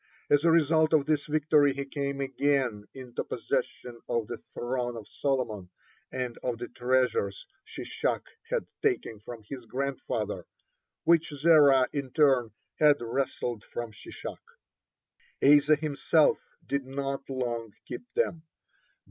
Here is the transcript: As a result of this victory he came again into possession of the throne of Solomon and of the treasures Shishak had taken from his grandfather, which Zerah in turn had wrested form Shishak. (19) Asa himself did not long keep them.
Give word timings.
As 0.31 0.43
a 0.43 0.49
result 0.49 0.93
of 0.93 1.05
this 1.05 1.27
victory 1.27 1.75
he 1.75 1.85
came 1.85 2.21
again 2.21 2.85
into 2.95 3.23
possession 3.23 4.01
of 4.09 4.25
the 4.25 4.39
throne 4.51 4.97
of 4.97 5.07
Solomon 5.07 5.69
and 6.11 6.39
of 6.39 6.57
the 6.57 6.69
treasures 6.69 7.45
Shishak 7.65 8.25
had 8.49 8.65
taken 8.81 9.19
from 9.19 9.43
his 9.47 9.63
grandfather, 9.67 10.47
which 11.03 11.29
Zerah 11.29 11.87
in 11.93 12.09
turn 12.09 12.49
had 12.79 12.97
wrested 12.99 13.63
form 13.63 13.91
Shishak. 13.91 14.41
(19) 15.39 15.59
Asa 15.59 15.75
himself 15.75 16.39
did 16.65 16.83
not 16.87 17.29
long 17.29 17.75
keep 17.85 18.11
them. 18.15 18.41